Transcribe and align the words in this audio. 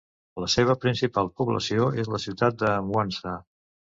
La 0.43 0.47
seva 0.53 0.75
principal 0.85 1.29
població 1.41 1.91
és 2.03 2.09
la 2.15 2.21
ciutat 2.25 2.57
de 2.65 2.71
Mwanza. 2.89 3.35